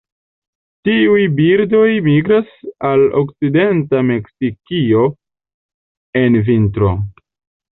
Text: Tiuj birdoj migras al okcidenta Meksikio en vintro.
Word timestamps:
Tiuj 0.87 1.25
birdoj 1.39 1.89
migras 2.07 2.49
al 2.91 3.03
okcidenta 3.21 4.01
Meksikio 4.09 5.05
en 6.25 6.41
vintro. 6.49 6.91